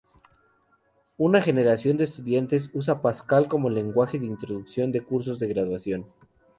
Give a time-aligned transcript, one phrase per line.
[1.17, 6.07] Una generación de estudiantes usa Pascal como lenguaje de introducción de cursos de graduación.